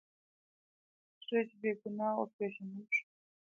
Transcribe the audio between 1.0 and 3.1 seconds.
هونټریج بې ګناه وپېژندل شو.